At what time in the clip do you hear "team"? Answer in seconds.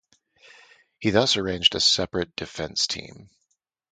2.87-3.29